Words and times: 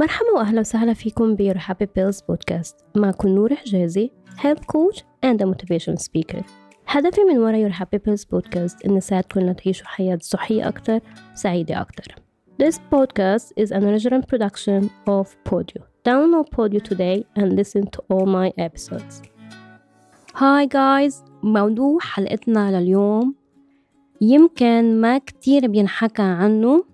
مرحبا 0.00 0.30
واهلا 0.30 0.60
وسهلا 0.60 0.94
فيكم 0.94 1.34
ب 1.34 1.52
Your 1.52 1.56
Happy 1.56 1.86
Pills 1.86 2.26
بودكاست 2.28 2.84
معكم 2.96 3.28
نور 3.28 3.54
حجازي 3.54 4.10
coach 4.42 4.96
and 5.26 5.40
a 5.40 5.46
motivation 5.46 5.96
speaker 5.96 6.42
هدفي 6.86 7.20
من 7.24 7.38
ورا 7.38 7.68
Your 7.68 7.72
Happy 7.72 7.98
Pills 7.98 8.30
بودكاست 8.30 8.84
إن 8.86 8.94
نساعدكم 8.94 9.40
لتعيشوا 9.40 9.86
حياة 9.86 10.18
صحية 10.22 10.68
أكتر 10.68 11.00
وسعيدة 11.32 11.80
أكتر 11.80 12.14
This 12.62 12.78
podcast 12.94 13.52
is 13.56 13.70
an 13.72 13.84
original 13.84 14.22
production 14.22 14.90
of 15.06 15.26
Podio. 15.48 15.82
Download 16.08 16.46
Podio 16.56 16.80
today 16.90 17.24
and 17.36 17.52
listen 17.56 17.82
to 17.94 18.00
all 18.10 18.26
my 18.26 18.52
episodes. 18.58 19.22
Hi 20.34 20.66
guys 20.66 21.14
موضوع 21.42 21.98
حلقتنا 22.00 22.80
لليوم 22.80 23.34
يمكن 24.20 25.00
ما 25.00 25.18
كتير 25.18 25.66
بينحكى 25.66 26.22
عنه 26.22 26.90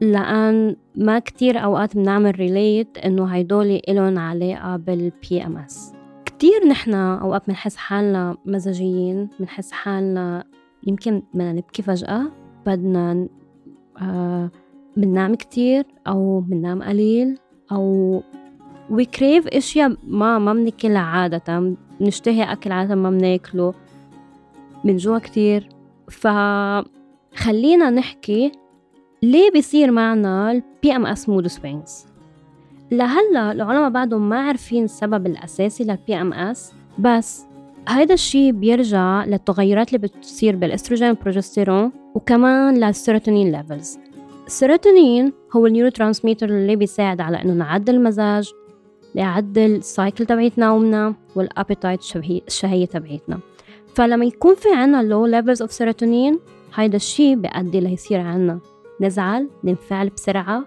لأن 0.00 0.76
ما 0.96 1.18
كتير 1.18 1.64
أوقات 1.64 1.96
بنعمل 1.96 2.38
relate 2.38 2.98
إنه 2.98 3.24
هيدول 3.24 3.80
إلهم 3.88 4.18
علاقة 4.18 4.76
بال 4.76 5.46
PMS 5.46 5.92
كتير 6.24 6.68
نحن 6.68 6.94
أوقات 6.94 7.46
بنحس 7.46 7.76
حالنا 7.76 8.36
مزاجيين 8.46 9.28
بنحس 9.40 9.72
حالنا 9.72 10.44
يمكن 10.86 11.22
بدنا 11.34 11.52
نبكي 11.52 11.82
فجأة 11.82 12.22
بدنا 12.66 13.28
آه 14.02 14.50
بننام 14.96 15.34
كتير 15.34 15.84
أو 16.06 16.40
بننام 16.40 16.82
قليل 16.82 17.38
أو 17.72 18.22
we 18.90 19.04
crave 19.04 19.48
إشياء 19.48 19.96
ما 20.04 20.38
ما 20.38 20.52
بناكلها 20.52 21.00
عادة 21.00 21.76
بنشتهي 22.00 22.52
أكل 22.52 22.72
عادة 22.72 22.94
ما 22.94 23.10
بناكله 23.10 23.74
بنجوع 24.84 25.18
كتير. 25.18 25.68
فخلينا 26.10 27.90
نحكي 27.90 28.52
ليه 29.22 29.50
بيصير 29.50 29.90
معنا 29.90 30.52
ال 30.52 30.96
PMS 30.96 31.28
mood 31.28 31.46
swings 31.46 32.06
لهلا 32.90 33.52
العلماء 33.52 33.90
بعدهم 33.90 34.28
ما 34.28 34.38
عارفين 34.40 34.84
السبب 34.84 35.26
الأساسي 35.26 35.84
لل 35.84 36.14
PMS 36.20 36.72
بس 36.98 37.44
هيدا 37.88 38.14
الشيء 38.14 38.52
بيرجع 38.52 39.24
للتغيرات 39.24 39.88
اللي 39.88 39.98
بتصير 39.98 40.56
بالأستروجين 40.56 41.08
والبروجستيرون 41.08 41.92
وكمان 42.14 42.84
للسيروتونين 42.84 43.52
levels 43.52 43.98
السيروتونين 44.46 45.32
هو 45.56 45.66
ال 45.66 45.90
neurotransmitter 45.90 46.48
اللي 46.48 46.76
بيساعد 46.76 47.20
على 47.20 47.42
إنه 47.42 47.52
نعدل 47.52 47.94
المزاج 47.94 48.50
ليعدل 49.14 49.76
ال 49.76 49.84
cycle 49.84 50.26
تبعت 50.26 50.58
نومنا 50.58 51.14
وال 51.36 51.49
appetite 51.49 52.00
الشهية 52.48 52.86
تبعتنا 52.86 53.38
فلما 53.94 54.24
يكون 54.24 54.54
في 54.54 54.68
عنا 54.74 55.02
low 55.02 55.26
levels 55.26 55.62
of 55.62 55.72
serotonin 55.72 56.38
هيدا 56.74 56.96
الشيء 56.96 57.36
بيؤدي 57.36 57.80
ليصير 57.80 58.20
عنا 58.20 58.60
نزعل 59.00 59.48
ننفعل 59.64 60.08
بسرعة. 60.08 60.64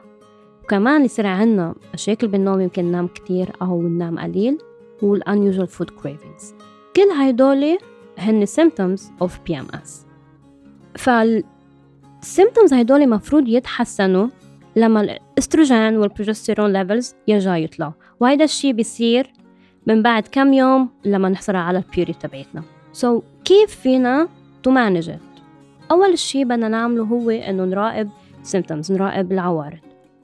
وكمان 0.64 1.06
يصير 1.06 1.28
عنا 1.28 1.76
مشاكل 1.94 2.28
بالنوم 2.28 2.62
يمكن 2.62 2.86
ننام 2.86 3.08
كتير 3.08 3.52
أو 3.62 3.82
ننام 3.82 4.20
قليل 4.20 4.58
وال 5.02 5.16
unusual 5.16 5.68
food 5.68 5.90
cravings. 6.02 6.54
كل 6.96 7.10
هيدول 7.20 7.78
هن 8.18 8.46
symptoms 8.46 9.02
of 9.24 9.32
PMS 9.50 9.90
فال 10.96 11.44
symptoms 12.36 12.74
هيدول 12.74 13.10
مفروض 13.10 13.48
يتحسنوا 13.48 14.28
لما 14.76 15.02
الاستروجين 15.02 15.98
والبروجستيرون 15.98 16.74
levels 16.74 17.16
يرجعوا 17.28 17.58
يطلعوا. 17.58 17.94
وهيدا 18.20 18.44
الشيء 18.44 18.74
بيصير 18.74 19.34
من 19.88 20.02
بعد 20.02 20.28
كم 20.32 20.54
يوم 20.54 20.90
لما 21.06 21.30
نحصل 21.30 21.56
على 21.56 21.78
ال 21.78 21.83
period 21.83 22.14
تبعتنا 22.14 22.64
so 22.94 23.20
so, 23.20 23.24
كيف 23.46 23.76
فينا 23.76 24.28
to 24.64 24.72
manage 24.72 25.12
أول 25.92 26.18
شيء 26.18 26.46
بدنا 26.46 26.68
نعمله 26.68 27.04
هو 27.04 27.30
إنه 27.30 27.66
نراقب 27.66 28.10
symptoms 28.44 28.92
نراقب 28.92 29.32
العوارض 29.32 29.80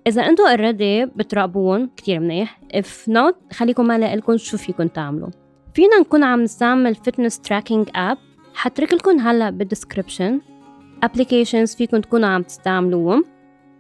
إذا 0.08 0.22
أنتوا 0.22 0.56
already 0.56 1.10
بتراقبون 1.16 1.90
كتير 1.98 2.20
منيح 2.20 2.60
if 2.74 3.12
not 3.12 3.54
خليكم 3.54 3.88
ما 3.88 4.16
لكم 4.16 4.38
شو 4.38 4.58
فيكم 4.58 4.88
تعملوا 4.88 5.30
فينا 5.74 6.00
نكون 6.00 6.24
عم 6.24 6.42
نستعمل 6.42 6.96
fitness 6.96 7.34
tracking 7.34 7.90
app 7.96 8.18
حترك 8.54 8.94
لكم 8.94 9.20
هلا 9.20 9.50
بال 9.50 9.64
description 9.64 10.42
applications 11.06 11.78
فيكم 11.78 11.98
تكونوا 11.98 12.30
عم 12.30 12.42
تستعملوهم 12.42 13.24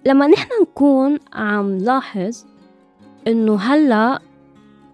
لما 0.05 0.27
نحن 0.27 0.49
نكون 0.61 1.17
عم 1.33 1.71
نلاحظ 1.71 2.45
انه 3.27 3.55
هلا 3.55 4.19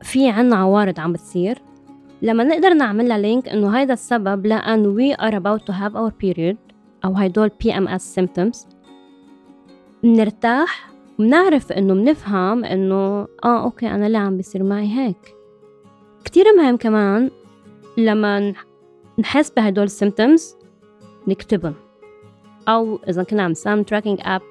في 0.01 0.29
عنا 0.29 0.55
عوارض 0.55 0.99
عم 0.99 1.13
بتصير 1.13 1.57
لما 2.21 2.43
نقدر 2.43 2.73
نعمل 2.73 3.07
لها 3.07 3.17
link 3.17 3.49
انه 3.49 3.69
هيدا 3.77 3.93
السبب 3.93 4.45
لأن 4.45 4.97
we 4.97 5.15
are 5.17 5.33
about 5.33 5.65
to 5.65 5.73
have 5.73 5.95
our 5.95 6.11
period 6.25 6.55
أو 7.05 7.13
هيدول 7.13 7.51
PMS 7.63 8.01
symptoms. 8.19 8.74
بنرتاح 10.05 10.91
بنعرف 11.19 11.71
إنه 11.71 11.93
بنفهم 11.93 12.65
إنه 12.65 12.95
آه 13.43 13.63
okay 13.63 13.87
أنا 13.87 14.09
ليه 14.09 14.17
عم 14.17 14.37
بيصير 14.37 14.63
معي 14.63 14.87
هيك؟ 14.87 15.35
كتير 16.25 16.45
مهم 16.57 16.77
كمان 16.77 17.31
لما 17.97 18.53
نحس 19.19 19.49
بهدول 19.49 19.83
ال 19.83 19.91
symptoms 19.91 20.55
نكتبهم. 21.27 21.73
أو 22.67 22.99
إذا 23.09 23.23
كنا 23.23 23.43
عم 23.43 23.51
نستعمل 23.51 23.85
tracking 23.85 24.19
app 24.23 24.41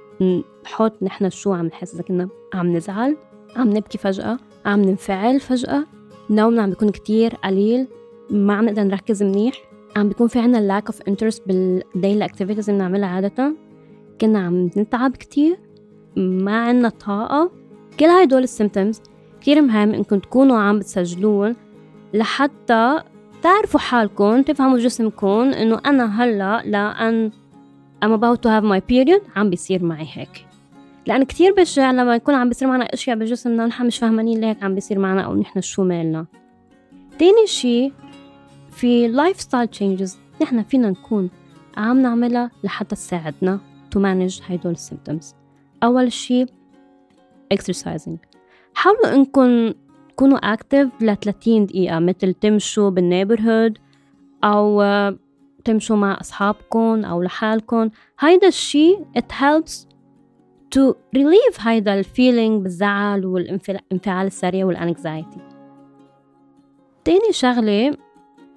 نحط 0.65 1.03
نحن 1.03 1.31
شو 1.31 1.53
عم 1.53 1.66
نحس. 1.66 1.94
إذا 1.94 2.03
كنا 2.03 2.28
عم 2.54 2.76
نزعل 2.76 3.16
عم 3.56 3.71
نبكي 3.71 3.98
فجأة 3.98 4.38
عم 4.66 4.82
ننفعل 4.82 5.41
فجأة 5.41 5.84
نومنا 6.31 6.62
عم 6.62 6.71
بيكون 6.71 6.88
كتير 6.88 7.34
قليل 7.34 7.88
ما 8.31 8.54
عم 8.54 8.65
نقدر 8.65 8.82
نركز 8.82 9.22
منيح 9.22 9.54
عم 9.97 10.09
بيكون 10.09 10.28
في 10.28 10.38
عنا 10.38 10.81
lack 10.81 10.92
of 10.92 10.97
interest 10.97 11.41
بال 11.47 11.70
daily 11.70 12.28
activities 12.28 12.41
اللي 12.41 12.62
بنعملها 12.69 13.09
عادة. 13.09 13.54
كنا 14.21 14.39
عم 14.39 14.71
نتعب 14.77 15.17
كتير 15.17 15.59
ما 16.17 16.65
عنا 16.65 16.89
طاقة. 16.89 17.51
كل 18.01 18.07
هدول 18.07 18.43
ال 18.43 18.49
symptoms 18.49 19.00
كتير 19.41 19.63
مهم 19.63 19.95
إنكم 19.95 20.19
تكونوا 20.19 20.59
عم 20.59 20.79
بتسجلون 20.79 21.57
لحتى 22.15 23.01
تعرفوا 23.43 23.81
حالكم 23.81 24.43
تفهموا 24.43 24.79
جسمكم 24.79 25.41
إنه 25.41 25.81
أنا 25.87 26.25
هلأ 26.25 26.63
لأن 26.65 27.31
I'm 28.05 28.13
about 28.19 28.39
to 28.43 28.49
have 28.49 28.65
my 28.65 28.81
period 28.93 29.37
عم 29.37 29.51
بيصير 29.51 29.85
معي 29.85 30.07
هيك. 30.13 30.47
لأن 31.07 31.25
كتير 31.25 31.53
بشع 31.53 31.91
لما 31.91 32.15
يكون 32.15 32.35
عم 32.35 32.49
بيصير 32.49 32.69
معنا 32.69 32.85
أشياء 32.85 33.17
بجسمنا 33.17 33.65
ونحن 33.65 33.87
مش 33.87 33.99
فاهمانين 33.99 34.41
ليه 34.41 34.49
هيك 34.49 34.63
عم 34.63 34.75
بيصير 34.75 34.99
معنا 34.99 35.23
أو 35.23 35.35
نحن 35.35 35.61
شو 35.61 35.85
مالنا. 35.85 36.27
تاني 37.19 37.47
شي 37.47 37.93
في 38.71 39.09
lifestyle 39.09 39.69
changes 39.69 40.19
نحن 40.43 40.63
فينا 40.63 40.91
نكون 40.91 41.31
عم 41.77 42.03
نعملها 42.03 42.51
لحتى 42.65 42.97
تساعدنا. 42.97 43.61
To 43.94 43.99
manage 43.99 44.43
هيدول 44.50 44.72
ال 44.72 44.79
symptoms 44.79 45.34
أول 45.82 46.12
شي 46.12 46.47
exercising. 47.55 48.16
حاولوا 48.75 49.15
إنكم 49.15 49.72
تكونوا 50.09 50.55
active 50.55 50.88
ل 51.00 51.16
30 51.16 51.66
دقيقة 51.66 51.99
مثل 51.99 52.34
تمشوا 52.34 52.91
بال 52.91 53.03
neighborhood 53.03 53.78
أو 54.44 54.83
تمشوا 55.65 55.97
مع 55.97 56.19
أصحابكم 56.21 57.04
أو 57.04 57.22
لحالكم. 57.22 57.91
هيدا 58.21 58.49
الشي 58.49 58.97
it 59.19 59.33
helps 59.33 59.87
to 60.77 60.94
relieve 61.16 61.60
هيدا 61.60 61.94
ال 61.95 62.03
feeling 62.03 62.62
بالزعل 62.62 63.27
والانفعال 63.27 64.27
السريع 64.27 64.66
وال 64.67 64.83
anxiety 64.83 65.41
تاني 67.04 67.33
شغلة 67.33 67.97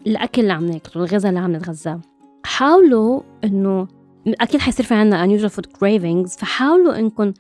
الأكل 0.08 0.42
اللي 0.42 0.54
عم 0.54 0.66
ناكله 0.66 1.04
الغذاء 1.04 1.30
اللي 1.30 1.40
عم 1.40 1.56
نتغذاه. 1.56 2.02
حاولوا 2.46 3.22
إنه 3.44 3.88
أكيد 4.34 4.62
حيصير 4.62 4.86
في 4.86 4.94
عنا 4.94 5.28
unusual 5.28 5.52
food 5.52 5.66
cravings 5.66 6.40
فحاولوا 6.40 7.00
إنكم 7.00 7.34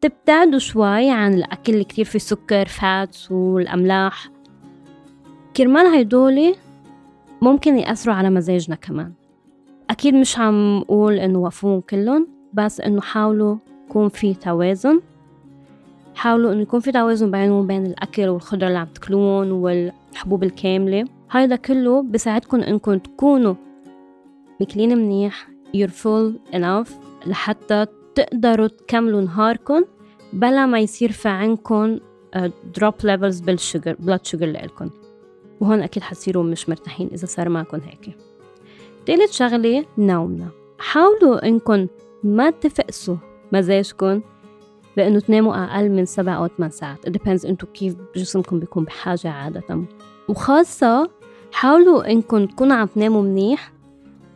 تبتعدوا 0.00 0.58
شوي 0.58 1.10
عن 1.10 1.34
الأكل 1.34 1.72
اللي 1.72 1.84
كتير 1.84 2.04
فيه 2.04 2.18
سكر 2.18 2.66
فاتس 2.66 3.32
والأملاح. 3.32 4.30
كرمال 5.56 5.86
هيدولي 5.86 6.54
ممكن 7.42 7.78
يأثروا 7.78 8.14
على 8.14 8.30
مزاجنا 8.30 8.76
كمان. 8.76 9.12
أكيد 9.90 10.14
مش 10.14 10.38
عم 10.38 10.82
قول 10.82 11.14
إنه 11.18 11.38
وقفوهم 11.38 11.80
كلهم 11.80 12.28
بس 12.52 12.80
إنه 12.80 13.00
حاولوا 13.00 13.56
يكون 13.88 14.08
في 14.08 14.34
توازن. 14.34 15.00
حاولوا 16.14 16.52
إنه 16.52 16.60
يكون 16.60 16.80
في 16.80 16.92
توازن 16.92 17.30
بينه 17.30 17.58
وبين 17.58 17.86
الأكل 17.86 18.28
والخضرة 18.28 18.66
اللي 18.66 18.78
عم 18.78 18.86
تاكلون 18.86 19.50
والحبوب 19.50 20.42
الكاملة. 20.42 21.04
هيدا 21.30 21.56
كله 21.56 22.02
بساعدكم 22.02 22.60
إنكم 22.60 22.98
تكونوا 22.98 23.54
ماكلين 24.60 24.98
منيح 24.98 25.51
you're 25.76 25.90
full 26.02 26.54
enough 26.54 26.92
لحتى 27.26 27.86
تقدروا 28.14 28.66
تكملوا 28.66 29.20
نهاركم 29.20 29.84
بلا 30.32 30.66
ما 30.66 30.80
يصير 30.80 31.12
في 31.12 31.28
عندكم 31.28 31.98
drop 32.76 32.94
levels 33.04 33.40
بال 33.40 33.56
sugar 33.56 33.96
blood 33.98 34.26
sugar 34.26 34.46
لإلكم. 34.46 34.90
وهون 35.60 35.82
أكيد 35.82 36.02
حتصيروا 36.02 36.42
مش 36.42 36.68
مرتاحين 36.68 37.10
إذا 37.12 37.26
صار 37.26 37.48
معكم 37.48 37.80
هيك. 37.80 38.16
تالت 39.06 39.30
شغلة 39.30 39.84
نومنا. 39.98 40.48
حاولوا 40.78 41.48
إنكم 41.48 41.86
ما 42.24 42.50
تفقسوا 42.50 43.16
مزاجكم 43.52 44.20
بأنه 44.96 45.20
تناموا 45.20 45.64
أقل 45.64 45.90
من 45.90 46.04
سبع 46.04 46.36
أو 46.36 46.46
ثمان 46.46 46.70
ساعات. 46.70 47.08
It 47.08 47.12
depends 47.12 47.46
انتو 47.46 47.66
كيف 47.66 47.94
جسمكم 48.16 48.58
بيكون 48.58 48.84
بحاجة 48.84 49.30
عادة. 49.30 49.84
وخاصة 50.28 51.10
حاولوا 51.52 52.10
إنكم 52.10 52.46
تكونوا 52.46 52.76
عم 52.76 52.86
تناموا 52.86 53.22
منيح 53.22 53.72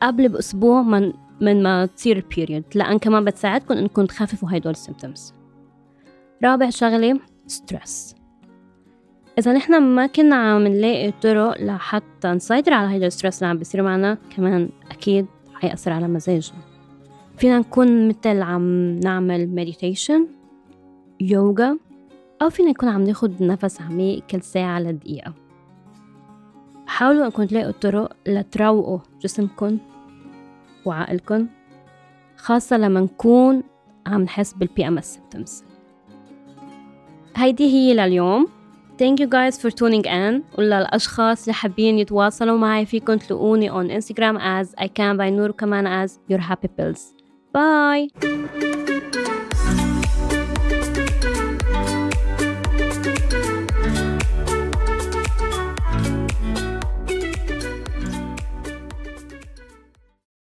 قبل 0.03 0.29
بأسبوع 0.29 0.83
من 0.83 1.13
من 1.41 1.63
ما 1.63 1.87
تصير 1.87 2.17
ال 2.17 2.24
period 2.24 2.65
لأن 2.75 2.99
كمان 2.99 3.25
بتساعدكم 3.25 3.75
إنكم 3.75 4.07
تخففوا 4.07 4.53
هيدول 4.53 4.73
ال 4.73 4.80
symptoms 4.80 5.35
رابع 6.45 6.71
شغلة 6.71 7.21
stress 7.47 8.17
إذا 9.39 9.53
نحن 9.53 9.83
ما 9.83 10.07
كنا 10.07 10.37
عم 10.37 10.67
نلاقي 10.67 11.13
طرق 11.13 11.63
لحتى 11.63 12.29
نسيطر 12.29 12.73
على 12.73 12.95
هيدا 12.95 13.07
ال 13.07 13.11
stress 13.11 13.39
اللي 13.39 13.51
عم 13.51 13.59
بيصير 13.59 13.83
معنا 13.83 14.19
كمان 14.37 14.69
أكيد 14.91 15.27
حيأثر 15.55 15.93
على 15.93 16.09
مزاجنا. 16.09 16.59
فينا 17.37 17.59
نكون 17.59 18.09
مثل 18.09 18.43
عم 18.43 18.91
نعمل 18.99 19.49
meditation 19.49 20.27
يوغا 21.21 21.79
أو 22.43 22.51
فينا 22.51 22.71
نكون 22.71 22.89
عم 22.89 23.05
ناخد 23.05 23.43
نفس 23.43 23.81
عميق 23.81 24.27
كل 24.27 24.43
ساعة 24.43 24.81
لدقيقة. 24.81 25.35
حاولوا 26.87 27.27
إنكم 27.27 27.45
تلاقوا 27.45 27.71
طرق 27.71 28.17
لتروقوا 28.27 28.99
جسمكم. 29.23 29.79
وعقلكم 30.87 31.47
خاصة 32.37 32.77
لما 32.77 33.01
نكون 33.01 33.63
عم 34.07 34.23
نحس 34.23 34.53
بال 34.53 34.89
PMS 34.89 35.19
symptoms. 35.19 35.51
هيدي 37.37 37.65
هي 37.65 37.95
لليوم. 37.95 38.49
Thank 38.99 39.21
you 39.21 39.27
guys 39.27 39.61
for 39.61 39.71
tuning 39.71 40.07
in 40.07 40.59
وللأشخاص 40.59 41.43
اللي 41.43 41.55
حابين 41.55 41.99
يتواصلوا 41.99 42.59
معي 42.59 42.87
فيكم 42.87 43.15
تلاقوني 43.15 43.71
on 43.71 44.03
Instagram 44.03 44.39
as 44.39 44.85
I 44.85 44.87
can 44.87 45.17
be 45.19 45.31
نور 45.31 45.51
كمان 45.51 46.07
as 46.07 46.11
your 46.31 46.41
happy 46.41 46.69
pills. 46.69 47.15
Bye! 47.55 48.96